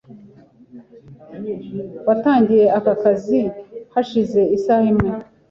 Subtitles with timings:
[2.07, 3.41] Watangiye aka kazi
[3.93, 5.09] hashize isaha imwe.